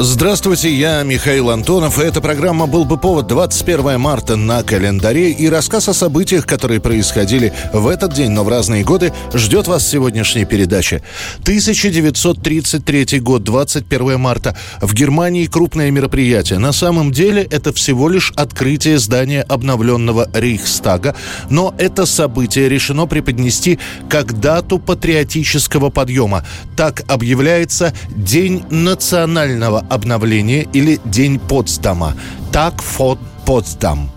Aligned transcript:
Здравствуйте, 0.00 0.72
я 0.72 1.02
Михаил 1.02 1.50
Антонов, 1.50 1.98
и 1.98 2.04
эта 2.04 2.20
программа 2.20 2.68
«Был 2.68 2.84
бы 2.84 2.98
повод» 2.98 3.26
21 3.26 3.98
марта 3.98 4.36
на 4.36 4.62
календаре, 4.62 5.32
и 5.32 5.48
рассказ 5.48 5.88
о 5.88 5.92
событиях, 5.92 6.46
которые 6.46 6.80
происходили 6.80 7.52
в 7.72 7.88
этот 7.88 8.14
день, 8.14 8.30
но 8.30 8.44
в 8.44 8.48
разные 8.48 8.84
годы, 8.84 9.12
ждет 9.34 9.66
вас 9.66 9.84
сегодняшняя 9.84 10.44
передача. 10.44 11.02
1933 11.42 13.18
год, 13.18 13.42
21 13.42 14.20
марта. 14.20 14.56
В 14.80 14.94
Германии 14.94 15.46
крупное 15.46 15.90
мероприятие. 15.90 16.60
На 16.60 16.70
самом 16.70 17.10
деле 17.10 17.42
это 17.42 17.72
всего 17.72 18.08
лишь 18.08 18.32
открытие 18.36 18.98
здания 18.98 19.42
обновленного 19.42 20.28
Рейхстага, 20.32 21.16
но 21.50 21.74
это 21.76 22.06
событие 22.06 22.68
решено 22.68 23.06
преподнести 23.06 23.80
как 24.08 24.38
дату 24.38 24.78
патриотического 24.78 25.90
подъема. 25.90 26.46
Так 26.76 27.02
объявляется 27.08 27.92
День 28.10 28.62
национального 28.70 29.87
обновления 29.88 30.62
или 30.72 31.00
День 31.04 31.38
Потсдама. 31.38 32.14
Так 32.52 32.82
фот 32.82 33.18
Потсдам. 33.46 34.10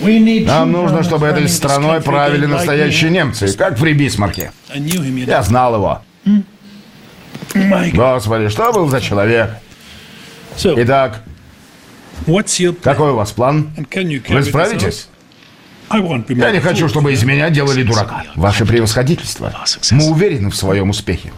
Нам 0.00 0.72
нужно, 0.72 1.02
чтобы 1.02 1.26
этой 1.26 1.48
страной 1.48 2.00
правили 2.00 2.46
настоящие 2.46 3.10
немцы, 3.10 3.52
как 3.56 3.78
при 3.78 3.92
Бисмарке. 3.92 4.52
Я 4.74 5.42
знал 5.42 5.74
его. 5.74 6.02
Господи, 7.92 8.48
что 8.48 8.72
был 8.72 8.88
за 8.88 9.00
человек? 9.00 9.50
Итак, 10.62 11.22
какой 12.82 13.10
у 13.10 13.16
вас 13.16 13.32
план? 13.32 13.70
Вы 14.28 14.42
справитесь? 14.42 15.08
Я 15.90 16.50
не 16.50 16.60
хочу, 16.60 16.88
чтобы 16.88 17.12
из 17.12 17.24
меня 17.24 17.50
делали 17.50 17.82
дурака. 17.82 18.24
Ваше 18.36 18.66
превосходительство. 18.66 19.52
Мы 19.90 20.10
уверены 20.10 20.50
в 20.50 20.56
своем 20.56 20.90
успехе. 20.90 21.32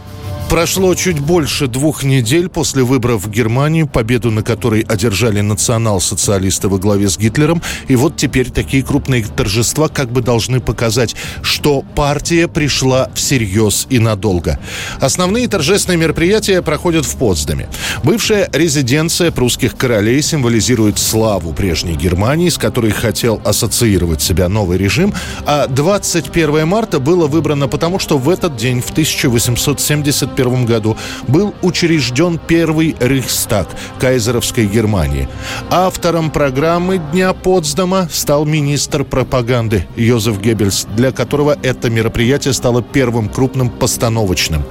Прошло 0.51 0.93
чуть 0.95 1.17
больше 1.17 1.67
двух 1.67 2.03
недель 2.03 2.49
после 2.49 2.83
выборов 2.83 3.23
в 3.23 3.29
Германии, 3.29 3.83
победу 3.83 4.31
на 4.31 4.43
которой 4.43 4.81
одержали 4.81 5.39
национал-социалисты 5.39 6.67
во 6.67 6.77
главе 6.77 7.07
с 7.07 7.17
Гитлером. 7.17 7.61
И 7.87 7.95
вот 7.95 8.17
теперь 8.17 8.51
такие 8.51 8.83
крупные 8.83 9.23
торжества 9.23 9.87
как 9.87 10.11
бы 10.11 10.21
должны 10.21 10.59
показать, 10.59 11.15
что 11.41 11.83
партия 11.95 12.49
пришла 12.49 13.09
всерьез 13.13 13.87
и 13.89 13.97
надолго. 13.97 14.59
Основные 14.99 15.47
торжественные 15.47 15.99
мероприятия 15.99 16.61
проходят 16.61 17.05
в 17.05 17.15
Потсдаме. 17.15 17.69
Бывшая 18.03 18.49
резиденция 18.51 19.31
прусских 19.31 19.77
королей 19.77 20.21
символизирует 20.21 20.99
славу 20.99 21.53
прежней 21.53 21.95
Германии, 21.95 22.49
с 22.49 22.57
которой 22.57 22.91
хотел 22.91 23.41
ассоциировать 23.45 24.21
себя 24.21 24.49
новый 24.49 24.77
режим. 24.77 25.13
А 25.45 25.67
21 25.67 26.67
марта 26.67 26.99
было 26.99 27.27
выбрано 27.27 27.69
потому, 27.69 27.99
что 27.99 28.17
в 28.17 28.27
этот 28.27 28.57
день, 28.57 28.81
в 28.81 28.91
1875 28.91 30.40
1991 30.41 30.65
году 30.65 30.97
был 31.27 31.53
учрежден 31.61 32.39
первый 32.47 32.95
Рейхстаг 32.99 33.67
кайзеровской 33.99 34.65
Германии. 34.65 35.27
Автором 35.69 36.31
программы 36.31 37.01
Дня 37.11 37.33
Потсдама 37.33 38.07
стал 38.11 38.45
министр 38.45 39.03
пропаганды 39.03 39.87
Йозеф 39.95 40.39
Геббельс, 40.39 40.87
для 40.95 41.11
которого 41.11 41.57
это 41.61 41.89
мероприятие 41.89 42.53
стало 42.53 42.81
первым 42.81 43.29
крупным 43.29 43.69
постановочным. 43.69 44.63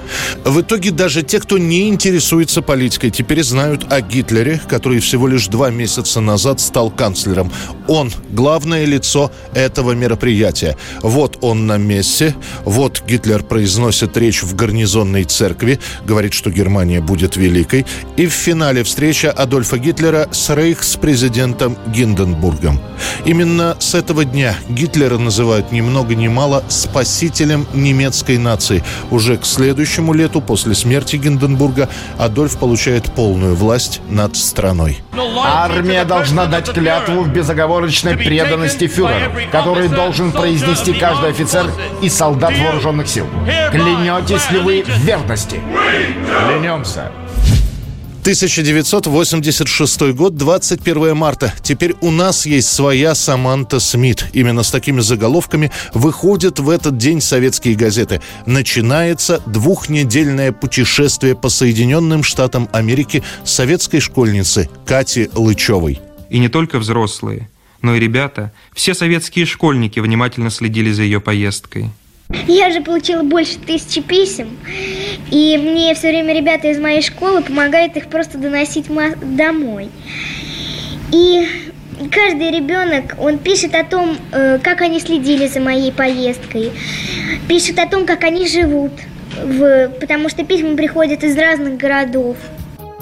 В 0.45 0.61
итоге 0.61 0.91
даже 0.91 1.23
те, 1.23 1.41
кто 1.41 1.59
не 1.59 1.89
интересуется 1.89 2.63
политикой, 2.63 3.11
теперь 3.11 3.43
знают 3.43 3.93
о 3.93 4.01
Гитлере, 4.01 4.61
который 4.69 5.01
всего 5.01 5.27
лишь 5.27 5.49
два 5.49 5.71
месяца 5.71 6.21
назад 6.21 6.61
стал 6.61 6.91
канцлером. 6.91 7.51
Он– 7.89 8.11
главное 8.31 8.85
лицо 8.85 9.31
этого 9.55 9.93
мероприятия. 9.93 10.77
Вот 11.03 11.30
он 11.41 11.67
на 11.67 11.77
мессе, 11.77 12.35
вот 12.65 13.03
Гитлер 13.07 13.43
произносит 13.43 14.17
речь 14.17 14.43
в 14.43 14.55
гарнизонной 14.55 15.25
церкви, 15.25 15.81
говорит, 16.05 16.33
что 16.33 16.51
Германия 16.51 17.01
будет 17.01 17.37
великой. 17.37 17.87
И 18.17 18.27
в 18.27 18.33
финале 18.33 18.83
встреча 18.85 19.31
Адольфа 19.31 19.79
Гитлера 19.79 20.29
с 20.31 20.55
рейхс-президентом 20.55 21.77
Гинденбургом. 21.87 22.81
Именно 23.25 23.77
с 23.79 23.95
этого 23.95 24.25
дня 24.25 24.55
Гитлера 24.69 25.19
называют 25.19 25.73
ни 25.73 25.81
много 25.81 26.15
ни 26.15 26.29
мало 26.29 26.63
спасителем 26.69 27.67
немецкой 27.75 28.39
нации. 28.39 28.83
Уже 29.11 29.37
к 29.37 29.47
следующему 29.47 30.13
лету, 30.13 30.41
после 30.41 30.75
смерти 30.75 31.17
Гинденбурга, 31.17 31.89
Адольф 32.19 32.59
получает 32.59 33.13
полную 33.13 33.55
власть 33.55 34.01
над 34.09 34.37
страной. 34.37 34.99
Армия 35.43 36.05
должна 36.05 36.47
дать 36.47 36.71
клятву 36.71 37.23
в 37.23 37.29
безоговорочной 37.29 38.17
преданности 38.17 38.87
фюреру, 38.87 39.33
который 39.53 39.89
должен 39.89 40.33
произнести 40.33 40.93
каждый 41.31 41.45
офицер 41.45 41.71
и 42.03 42.09
солдат 42.09 42.57
вооруженных 42.59 43.09
сил. 43.09 43.27
Клянетесь 43.71 44.51
ли 44.51 44.59
вы 44.59 44.83
в 44.83 45.05
верности? 45.05 45.61
Клянемся. 46.49 47.11
1986 48.21 50.13
год, 50.13 50.37
21 50.37 51.17
марта. 51.17 51.55
Теперь 51.63 51.95
у 52.03 52.11
нас 52.11 52.45
есть 52.45 52.69
своя 52.69 53.15
Саманта 53.15 53.81
Смит. 53.81 54.27
Именно 54.35 54.63
с 54.63 54.71
такими 54.71 55.01
заголовками 55.01 55.73
выходят 55.95 56.59
в 56.59 56.69
этот 56.69 56.99
день 56.99 57.23
советские 57.23 57.77
газеты. 57.77 58.21
Начинается 58.45 59.41
двухнедельное 59.47 60.53
путешествие 60.53 61.35
по 61.35 61.49
Соединенным 61.49 62.23
Штатам 62.23 62.69
Америки 62.73 63.23
советской 63.45 64.01
школьницы 64.01 64.69
Кати 64.85 65.31
Лычевой. 65.35 66.01
И 66.29 66.39
не 66.39 66.49
только 66.49 66.79
взрослые, 66.79 67.49
но 67.83 67.95
и 67.95 68.01
ребята, 68.01 68.53
все 68.73 68.95
советские 68.95 69.47
школьники 69.47 70.01
внимательно 70.01 70.51
следили 70.51 70.91
за 70.91 71.03
ее 71.03 71.21
поездкой. 71.21 71.91
Я 72.47 72.71
же 72.71 72.81
получила 72.81 73.23
больше 73.23 73.59
тысячи 73.59 74.01
писем, 74.01 74.57
и 75.31 75.59
мне 75.59 75.95
все 75.95 76.11
время 76.11 76.33
ребята 76.33 76.69
из 76.69 76.79
моей 76.79 77.03
школы 77.03 77.43
помогают 77.43 77.97
их 77.97 78.07
просто 78.07 78.39
доносить 78.39 78.87
домой. 79.21 79.91
И 81.13 81.45
каждый 82.13 82.53
ребенок, 82.53 83.17
он 83.19 83.39
пишет 83.39 83.75
о 83.75 83.83
том, 83.85 84.17
э, 84.31 84.61
как 84.63 84.81
они 84.81 85.01
следили 85.01 85.49
за 85.49 85.61
моей 85.61 85.91
поездкой, 85.91 86.71
пишет 87.49 87.81
о 87.81 87.89
том, 87.89 88.07
как 88.07 88.23
они 88.23 88.47
живут, 88.47 88.93
в, 89.43 89.89
потому 90.01 90.29
что 90.29 90.45
письма 90.45 90.77
приходят 90.77 91.25
из 91.25 91.37
разных 91.37 91.77
городов. 91.77 92.37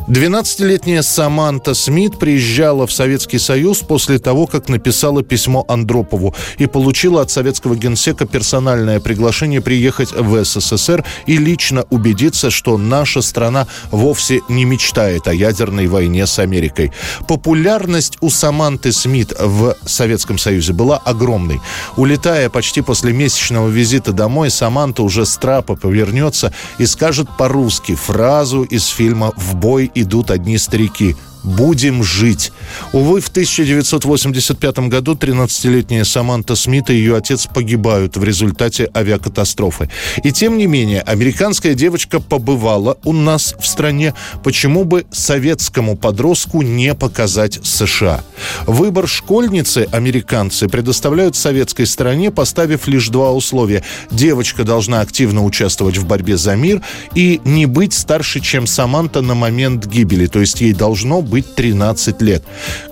12-летняя 0.09 1.03
Саманта 1.03 1.75
Смит 1.75 2.19
приезжала 2.19 2.87
в 2.87 2.93
Советский 2.93 3.39
Союз 3.39 3.81
после 3.81 4.19
того, 4.19 4.47
как 4.47 4.71
написала 4.71 5.23
письмо 5.23 5.67
Андропову 5.69 6.35
и 6.57 6.65
получила 6.65 7.21
от 7.21 7.31
советского 7.31 7.77
генсека 7.77 8.25
персональное 8.25 9.01
приглашение 9.01 9.61
приехать 9.61 10.13
в 10.13 10.43
СССР 10.43 11.05
и 11.27 11.37
лично 11.37 11.85
убедиться, 11.91 12.49
что 12.49 12.79
наша 12.79 13.21
страна 13.21 13.67
вовсе 13.91 14.41
не 14.49 14.65
мечтает 14.65 15.29
о 15.29 15.35
ядерной 15.35 15.89
войне 15.89 16.27
с 16.27 16.39
Америкой. 16.39 16.91
Популярность 17.29 18.17
у 18.23 18.31
Саманты 18.31 18.93
Смит 18.93 19.35
в 19.39 19.77
Советском 19.85 20.39
Союзе 20.39 20.73
была 20.73 20.97
огромной. 20.97 21.61
Улетая 21.99 22.49
почти 22.49 22.81
после 22.81 23.13
месячного 23.13 23.69
визита 23.69 24.13
домой, 24.13 24.49
Саманта 24.49 25.03
уже 25.03 25.27
с 25.27 25.37
трапа 25.37 25.77
повернется 25.77 26.55
и 26.79 26.87
скажет 26.87 27.29
по-русски 27.37 27.95
фразу 27.95 28.63
из 28.63 28.87
фильма 28.87 29.35
«В 29.37 29.55
бой 29.55 29.91
идут 30.03 30.31
одни 30.31 30.59
старики. 30.59 31.17
«Будем 31.49 32.05
жить». 32.05 32.53
Увы, 32.93 33.21
в 33.21 33.29
1985 33.29 34.79
году 34.91 35.15
13-летняя 35.15 36.05
Саманта 36.05 36.55
Смит 36.57 36.91
и 36.91 36.95
ее 36.95 37.17
отец 37.17 37.47
погибают 37.47 38.17
в 38.17 38.25
результате 38.25 38.91
авиакатастрофы. 38.95 39.89
И 40.23 40.33
тем 40.33 40.59
не 40.59 40.67
менее, 40.67 41.01
американская 41.01 41.75
девочка 41.75 42.21
побывала 42.21 42.99
у 43.05 43.13
нас 43.13 43.55
в 43.59 43.67
стране. 43.67 44.13
Почему 44.45 44.85
бы 44.85 45.07
советскому 45.11 45.97
подростку 45.97 46.61
не 46.63 46.95
показать 46.95 47.61
США? 47.63 48.23
Выбор 48.67 49.09
школьницы 49.09 49.89
американцы 49.91 50.69
предоставляют 50.69 51.35
советской 51.35 51.87
стороне, 51.87 52.31
поставив 52.31 52.87
лишь 52.89 53.09
два 53.09 53.33
условия. 53.33 53.83
Девочка 54.11 54.65
должна 54.65 55.01
активно 55.01 55.45
участвовать 55.45 55.97
в 55.97 56.07
борьбе 56.07 56.37
за 56.37 56.57
мир 56.57 56.83
и 57.15 57.41
не 57.45 57.67
быть 57.67 57.95
старше, 57.95 58.41
чем 58.41 58.67
Саманта 58.67 59.23
на 59.23 59.35
момент 59.35 59.87
гибели. 59.87 60.27
То 60.27 60.41
есть 60.41 60.61
ей 60.61 60.73
должно 60.73 61.23
быть 61.23 61.38
13 61.43 62.23
лет. 62.23 62.43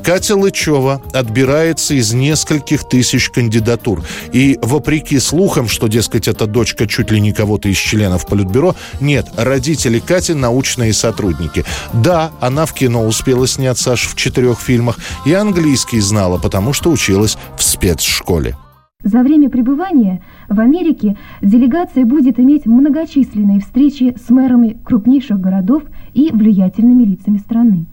Катя 0.03 0.37
Лычева 0.37 1.03
отбирается 1.13 1.95
из 1.95 2.13
нескольких 2.13 2.89
тысяч 2.89 3.31
кандидатур. 3.31 4.03
И 4.33 4.59
вопреки 4.63 5.19
слухам, 5.19 5.69
что, 5.69 5.89
дескать, 5.89 6.29
это 6.29 6.47
дочка 6.47 6.87
чуть 6.87 7.11
ли 7.11 7.21
не 7.21 7.33
кого-то 7.33 7.69
из 7.69 7.77
членов 7.77 8.27
Политбюро, 8.27 8.75
нет, 9.01 9.27
родители 9.37 9.99
Кати 9.99 10.35
научные 10.35 10.93
сотрудники. 10.93 11.65
Да, 11.93 12.33
она 12.41 12.67
в 12.67 12.75
кино 12.75 13.07
успела 13.07 13.47
сняться 13.47 13.93
аж 13.93 14.07
в 14.07 14.17
четырех 14.17 14.61
фильмах, 14.61 14.99
и 15.25 15.33
английский 15.33 16.01
знала, 16.01 16.39
потому 16.39 16.73
что 16.73 16.91
училась 16.91 17.37
в 17.57 17.63
спецшколе. 17.63 18.57
За 19.05 19.23
время 19.23 19.51
пребывания 19.51 20.21
в 20.49 20.59
Америке 20.59 21.17
делегация 21.41 22.05
будет 22.05 22.41
иметь 22.41 22.67
многочисленные 22.67 23.61
встречи 23.61 24.17
с 24.17 24.31
мэрами 24.31 24.81
крупнейших 24.85 25.39
городов 25.39 25.85
и 26.13 26.31
влиятельными 26.33 27.05
лицами 27.05 27.39
страны. 27.39 27.87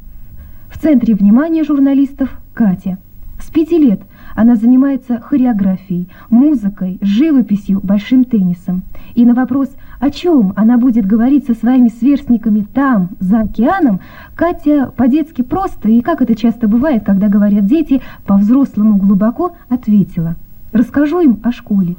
В 0.74 0.81
центре 0.81 1.14
внимания 1.14 1.64
журналистов 1.64 2.30
Катя. 2.54 2.98
С 3.40 3.52
пяти 3.52 3.78
лет 3.78 4.02
она 4.36 4.56
занимается 4.56 5.22
хореографией, 5.22 6.10
музыкой, 6.31 6.98
живописью, 7.00 7.80
большим 7.81 8.25
теннисом. 8.25 8.81
И 9.14 9.24
на 9.24 9.36
вопрос, 9.36 9.70
о 10.00 10.10
чем 10.10 10.52
она 10.56 10.80
будет 10.80 11.06
говорить 11.06 11.46
со 11.46 11.54
своими 11.54 11.90
сверстниками 11.90 12.66
там, 12.74 13.10
за 13.20 13.42
океаном, 13.42 14.00
Катя 14.36 14.92
по-детски 14.98 15.44
просто 15.44 15.90
и, 15.90 16.02
как 16.02 16.24
это 16.24 16.36
часто 16.36 16.68
бывает, 16.68 17.04
когда 17.06 17.28
говорят 17.28 17.68
дети, 17.68 18.02
по-взрослому 18.25 18.98
глубоко 18.98 19.56
ответила– 19.70 20.36
Расскажу 20.74 21.20
им 21.20 21.40
о 21.44 21.52
школе. 21.52 21.96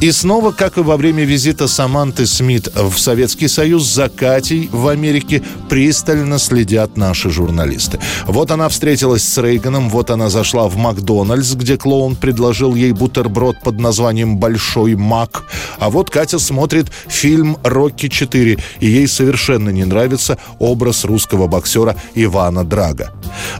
И 0.00 0.12
снова, 0.12 0.52
как 0.52 0.76
и 0.76 0.82
во 0.82 0.98
время 0.98 1.24
визита 1.24 1.66
Саманты 1.66 2.26
Смит 2.26 2.68
в 2.74 2.98
Советский 2.98 3.48
Союз, 3.48 3.84
за 3.84 4.10
Катей 4.10 4.68
в 4.70 4.86
Америке 4.88 5.42
пристально 5.70 6.38
следят 6.38 6.96
наши 6.96 7.30
журналисты. 7.30 7.98
Вот 8.26 8.50
она 8.50 8.68
встретилась 8.68 9.24
с 9.24 9.38
Рейганом, 9.42 9.88
вот 9.88 10.10
она 10.10 10.28
зашла 10.28 10.68
в 10.68 10.76
Макдональдс, 10.76 11.54
где 11.54 11.78
клоун 11.78 12.16
предложил 12.16 12.74
ей 12.74 12.92
бутерброд 12.92 13.60
под 13.62 13.80
названием 13.80 14.36
«Большой 14.36 14.94
Мак». 14.94 15.44
А 15.78 15.88
вот 15.88 16.10
Катя 16.10 16.38
смотрит 16.38 16.88
фильм 17.08 17.56
«Рокки 17.64 18.06
4», 18.06 18.60
и 18.80 18.86
ей 18.86 19.08
совершенно 19.08 19.70
не 19.70 19.84
нравится 19.84 20.36
образ 20.58 21.04
русского 21.04 21.46
боксера 21.46 21.96
Ивана 22.14 22.64
Драга. 22.64 23.10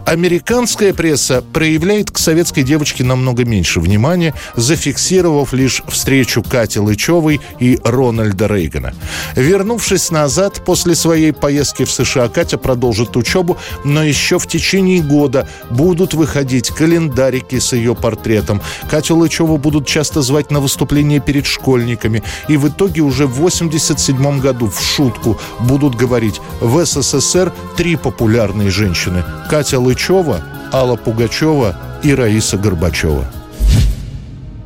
Американская 0.04 0.92
пресса 0.92 1.42
проявляет 1.52 2.10
к 2.10 2.18
советской 2.18 2.62
девочке 2.62 3.02
намного 3.02 3.44
меньше 3.44 3.80
внимания, 3.80 4.34
зафиксировав 4.58 5.54
лишь 5.54 5.82
встречу 5.88 6.42
Кати 6.42 6.80
Лычевой 6.80 7.40
и 7.60 7.78
Рональда 7.84 8.46
Рейгана. 8.46 8.92
Вернувшись 9.36 10.10
назад 10.10 10.62
после 10.64 10.94
своей 10.94 11.32
поездки 11.32 11.84
в 11.84 11.90
США, 11.90 12.28
Катя 12.28 12.58
продолжит 12.58 13.16
учебу, 13.16 13.56
но 13.84 14.02
еще 14.02 14.38
в 14.38 14.46
течение 14.46 15.02
года 15.02 15.48
будут 15.70 16.14
выходить 16.14 16.70
календарики 16.70 17.58
с 17.58 17.72
ее 17.72 17.94
портретом. 17.94 18.60
Катю 18.90 19.16
Лычеву 19.16 19.58
будут 19.58 19.86
часто 19.86 20.22
звать 20.22 20.50
на 20.50 20.60
выступления 20.60 21.20
перед 21.20 21.46
школьниками. 21.46 22.22
И 22.48 22.56
в 22.56 22.68
итоге 22.68 23.02
уже 23.02 23.26
в 23.26 23.38
1987 23.38 24.40
году 24.40 24.68
в 24.68 24.80
шутку 24.80 25.38
будут 25.60 25.94
говорить 25.94 26.40
в 26.60 26.84
СССР 26.84 27.52
три 27.76 27.96
популярные 27.96 28.70
женщины. 28.70 29.24
Катя 29.48 29.78
Лычева, 29.78 30.40
Алла 30.72 30.96
Пугачева 30.96 31.76
и 32.02 32.14
Раиса 32.14 32.56
Горбачева. 32.58 33.37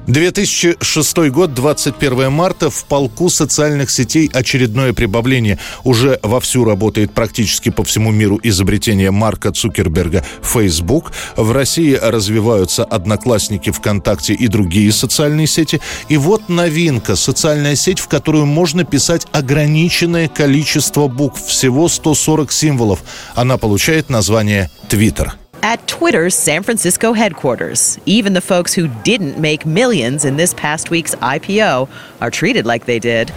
2006 0.07 1.31
год, 1.31 1.55
21 1.55 2.31
марта. 2.33 2.71
В 2.71 2.85
полку 2.85 3.29
социальных 3.29 3.91
сетей 3.91 4.31
очередное 4.33 4.93
прибавление. 4.93 5.59
Уже 5.85 6.19
вовсю 6.23 6.65
работает 6.65 7.13
практически 7.13 7.71
по 7.71 7.85
всему 7.85 8.11
миру 8.11 8.39
изобретение 8.43 9.11
Марка 9.11 9.53
Цукерберга 9.53 10.25
Facebook. 10.43 11.13
В 11.37 11.53
России 11.53 11.95
развиваются 11.95 12.85
Одноклассники, 12.85 13.71
ВКонтакте 13.71 14.35
и 14.35 14.49
другие 14.49 14.93
социальные 14.93 15.47
сети. 15.47 15.81
И 16.09 16.17
вот 16.17 16.49
новинка. 16.49 17.17
Социальная 17.17 17.77
сеть, 17.77 18.01
в 18.01 18.09
которую 18.09 18.47
можно 18.47 18.85
писать 18.85 19.27
ограниченное 19.33 20.29
количество 20.29 21.07
букв. 21.07 21.47
Всего 21.47 21.89
140 21.89 22.51
символов. 22.51 23.01
Она 23.35 23.57
получает 23.57 24.11
название 24.11 24.71
Twitter. 24.89 25.33
At 25.63 25.87
Twitter's 25.87 26.35
San 26.35 26.63
Francisco 26.65 27.13
headquarters. 27.13 27.99
Even 28.05 28.33
the 28.35 28.41
folks 28.41 28.75
who 28.75 28.89
didn't 29.05 29.39
make 29.39 29.65
millions 29.65 30.25
in 30.25 30.37
this 30.37 30.53
past 30.55 30.91
week's 30.91 31.15
IPO 31.15 31.89
are 32.21 32.31
treated 32.31 32.67
like 32.67 32.85
they 32.87 32.99
did. 32.99 33.33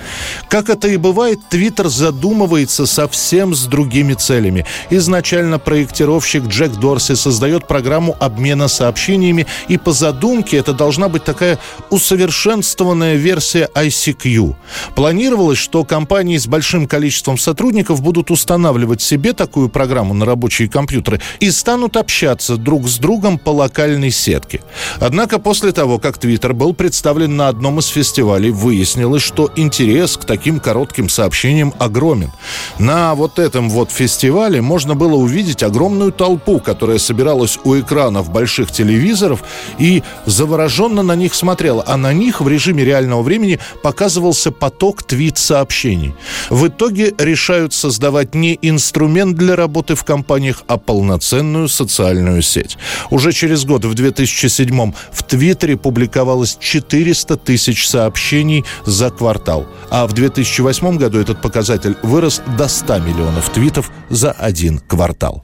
Как 0.50 0.70
это 0.70 0.88
и 0.88 0.98
бывает, 0.98 1.40
Твиттер 1.50 1.88
задумывается 1.88 2.88
совсем 2.88 3.54
с 3.54 3.66
другими 3.66 4.14
целями. 4.14 4.66
Изначально 4.90 5.60
проектировщик 5.60 6.46
Джек 6.46 6.72
Дорси 6.74 7.14
создает 7.14 7.68
программу 7.68 8.16
обмена 8.20 8.68
сообщениями, 8.68 9.46
и 9.68 9.78
по 9.78 9.92
задумке 9.92 10.58
это 10.58 10.74
должна 10.74 11.10
быть 11.10 11.24
такая 11.24 11.60
усовершенствованная 11.92 13.16
версия 13.16 13.70
ICQ. 13.76 14.56
Планировалось, 14.96 15.60
что 15.60 15.84
компании 15.84 16.38
с 16.38 16.48
большим 16.48 16.88
количеством 16.88 17.38
сотрудников 17.38 18.02
будут 18.02 18.32
устанавливать 18.32 19.02
себе 19.02 19.34
такую 19.34 19.70
программу 19.70 20.14
на 20.16 20.26
рабочие 20.26 20.68
компьютеры 20.68 21.22
и 21.40 21.52
станут 21.52 21.96
общаться 21.98 22.15
общаться 22.16 22.56
друг 22.56 22.88
с 22.88 22.98
другом 22.98 23.38
по 23.38 23.50
локальной 23.50 24.10
сетке. 24.10 24.62
Однако 25.02 25.38
после 25.38 25.74
того, 25.74 26.00
как 26.00 26.18
Твиттер 26.18 26.54
был 26.54 26.74
представлен 26.74 27.36
на 27.36 27.50
одном 27.50 27.80
из 27.80 27.88
фестивалей, 27.88 28.52
выяснилось, 28.52 29.22
что 29.22 29.52
интерес 29.58 30.16
к 30.16 30.24
таким 30.24 30.62
коротким 30.62 31.10
сообщениям 31.10 31.74
огромен. 31.78 32.32
На 32.80 33.16
вот 33.16 33.38
этом 33.38 33.70
вот 33.70 33.92
фестивале 33.92 34.62
можно 34.62 34.96
было 34.96 35.16
увидеть 35.16 35.62
огромную 35.62 36.14
толпу, 36.14 36.62
которая 36.62 37.00
собиралась 37.00 37.60
у 37.66 37.78
экранов 37.78 38.32
больших 38.32 38.72
телевизоров 38.72 39.44
и 39.78 40.02
завороженно 40.26 41.04
на 41.04 41.16
них 41.18 41.34
смотрела, 41.36 41.84
а 41.86 41.98
на 41.98 42.14
них 42.14 42.40
в 42.40 42.48
режиме 42.48 42.86
реального 42.86 43.24
времени 43.24 43.60
показывался 43.84 44.54
поток 44.54 45.04
твит-сообщений. 45.04 46.16
В 46.50 46.68
итоге 46.68 47.14
решают 47.18 47.74
создавать 47.74 48.36
не 48.36 48.58
инструмент 48.62 49.36
для 49.36 49.58
работы 49.58 49.96
в 49.96 50.06
компаниях, 50.06 50.64
а 50.68 50.78
полноценную 50.78 51.68
социальную 51.68 52.05
социальную 52.06 52.42
сеть. 52.42 52.78
Уже 53.10 53.32
через 53.32 53.66
год, 53.66 53.86
в 53.86 53.94
2007 53.94 54.94
в 55.12 55.24
Твиттере 55.24 55.76
публиковалось 55.78 56.58
400 56.60 57.38
тысяч 57.38 57.88
сообщений 57.88 58.64
за 58.86 59.10
квартал. 59.10 59.66
А 59.90 60.06
в 60.06 60.14
2008 60.14 60.98
году 60.98 61.20
этот 61.20 61.42
показатель 61.42 61.96
вырос 62.04 62.42
до 62.58 62.68
100 62.68 63.00
миллионов 63.00 63.50
твитов 63.50 63.92
за 64.10 64.32
один 64.32 64.80
квартал. 64.80 65.44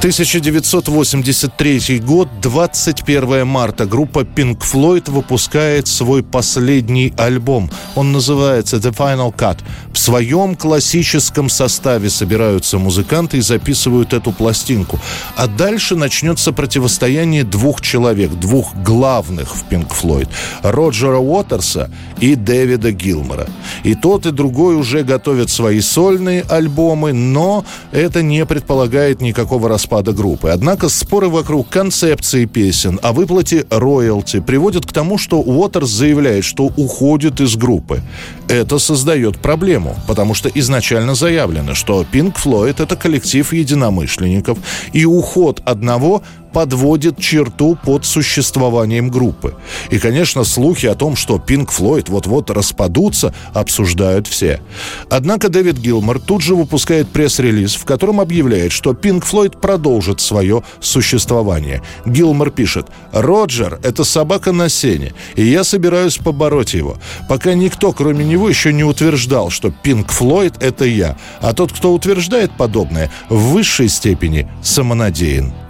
1983 0.00 1.98
год, 1.98 2.28
21 2.40 3.46
марта. 3.46 3.84
Группа 3.84 4.20
Pink 4.20 4.60
Floyd 4.60 5.10
выпускает 5.10 5.88
свой 5.88 6.22
последний 6.22 7.12
альбом. 7.18 7.68
Он 7.96 8.10
называется 8.10 8.78
The 8.78 8.96
Final 8.96 9.30
Cut. 9.36 9.58
В 9.92 9.98
своем 9.98 10.56
классическом 10.56 11.50
составе 11.50 12.08
собираются 12.08 12.78
музыканты 12.78 13.36
и 13.36 13.42
записывают 13.42 14.14
эту 14.14 14.32
пластинку. 14.32 14.98
А 15.36 15.46
дальше 15.46 15.96
начнется 15.96 16.52
противостояние 16.52 17.44
двух 17.44 17.82
человек, 17.82 18.30
двух 18.30 18.74
главных 18.76 19.54
в 19.54 19.68
Pink 19.68 19.90
Floyd. 19.90 20.30
Роджера 20.62 21.18
Уотерса 21.18 21.90
и 22.18 22.36
Дэвида 22.36 22.92
Гилмора. 22.92 23.48
И 23.84 23.94
тот, 23.94 24.24
и 24.24 24.30
другой 24.30 24.76
уже 24.76 25.02
готовят 25.02 25.50
свои 25.50 25.82
сольные 25.82 26.42
альбомы, 26.48 27.12
но 27.12 27.66
это 27.92 28.22
не 28.22 28.46
предполагает 28.46 29.20
никакого 29.20 29.68
распада 29.68 29.89
распада 29.90 30.12
группы. 30.12 30.50
Однако 30.50 30.88
споры 30.88 31.28
вокруг 31.28 31.68
концепции 31.68 32.44
песен 32.44 33.00
о 33.02 33.12
выплате 33.12 33.66
роялти 33.70 34.40
приводят 34.40 34.86
к 34.86 34.92
тому, 34.92 35.18
что 35.18 35.40
Уотерс 35.40 35.88
заявляет, 35.90 36.44
что 36.44 36.64
уходит 36.76 37.40
из 37.40 37.56
группы. 37.56 38.00
Это 38.48 38.78
создает 38.78 39.38
проблему, 39.38 39.96
потому 40.06 40.34
что 40.34 40.48
изначально 40.48 41.14
заявлено, 41.14 41.74
что 41.74 42.04
Pink 42.12 42.36
Floyd— 42.36 42.76
это 42.82 42.96
коллектив 42.96 43.52
единомышленников, 43.52 44.58
и 44.92 45.04
уход 45.04 45.60
одного 45.64 46.22
подводит 46.52 47.18
черту 47.18 47.78
под 47.82 48.04
существованием 48.04 49.10
группы. 49.10 49.54
И, 49.90 49.98
конечно, 49.98 50.44
слухи 50.44 50.86
о 50.86 50.94
том, 50.94 51.16
что 51.16 51.38
Пинк 51.38 51.70
Флойд 51.70 52.08
вот-вот 52.08 52.50
распадутся, 52.50 53.34
обсуждают 53.54 54.26
все. 54.26 54.60
Однако 55.08 55.48
Дэвид 55.48 55.78
Гилмор 55.78 56.20
тут 56.20 56.42
же 56.42 56.54
выпускает 56.54 57.08
пресс-релиз, 57.08 57.74
в 57.74 57.84
котором 57.84 58.20
объявляет, 58.20 58.72
что 58.72 58.94
Пинк 58.94 59.24
Флойд 59.24 59.60
продолжит 59.60 60.20
свое 60.20 60.62
существование. 60.80 61.82
Гилмор 62.06 62.50
пишет, 62.50 62.86
«Роджер— 63.12 63.80
это 63.82 64.04
собака 64.04 64.52
на 64.52 64.68
сене, 64.68 65.12
и 65.36 65.44
я 65.44 65.64
собираюсь 65.64 66.18
побороть 66.18 66.74
его. 66.74 66.96
Пока 67.28 67.54
никто, 67.54 67.92
кроме 67.92 68.24
него, 68.24 68.48
еще 68.48 68.72
не 68.72 68.84
утверждал, 68.84 69.50
что 69.50 69.70
Пинк 69.70 70.10
Флойд— 70.10 70.54
это 70.62 70.84
я, 70.84 71.16
а 71.40 71.52
тот, 71.52 71.72
кто 71.72 71.92
утверждает 71.92 72.56
подобное, 72.56 73.10
в 73.28 73.52
высшей 73.52 73.88
степени 73.88 74.48
самонадеян». 74.62 75.69